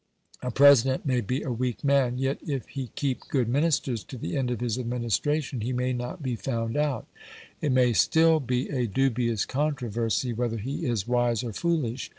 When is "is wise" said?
10.87-11.43